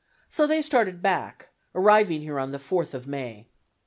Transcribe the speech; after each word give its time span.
So 0.29 0.47
they 0.47 0.63
started 0.63 1.03
back, 1.03 1.49
arriving 1.75 2.21
here 2.21 2.39
on 2.39 2.49
the 2.49 2.57
4th 2.57 2.95
of 2.95 3.05
May. 3.05 3.45